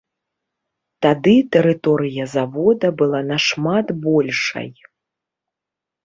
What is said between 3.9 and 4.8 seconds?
большай.